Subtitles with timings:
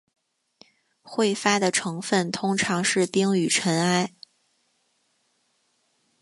[1.03, 4.15] 彗发的成分通常是冰与尘埃。